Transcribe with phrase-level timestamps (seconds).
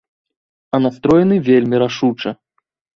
[0.79, 2.39] А настроены вельмі рашуча.